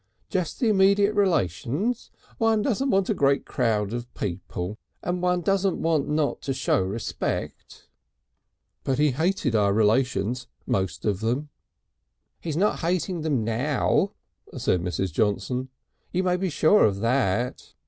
Just 0.31 0.59
the 0.59 0.67
immediate 0.67 1.13
relations; 1.13 2.09
one 2.39 2.63
doesn't 2.63 2.89
want 2.89 3.11
a 3.11 3.13
great 3.13 3.45
crowd 3.45 3.93
of 3.93 4.11
people 4.15 4.79
and 5.03 5.21
one 5.21 5.41
doesn't 5.41 5.79
want 5.79 6.09
not 6.09 6.41
to 6.41 6.55
show 6.55 6.81
respect." 6.81 7.87
"But 8.83 8.97
he 8.97 9.11
hated 9.11 9.53
our 9.53 9.71
relations 9.73 10.47
most 10.65 11.05
of 11.05 11.19
them." 11.19 11.49
"He's 12.39 12.57
not 12.57 12.79
hating 12.79 13.21
them 13.21 13.43
now," 13.43 14.13
said 14.57 14.81
Mrs. 14.81 15.13
Johnson, 15.13 15.69
"you 16.11 16.23
may 16.23 16.35
be 16.35 16.49
sure 16.49 16.83
of 16.85 17.01
that. 17.01 17.75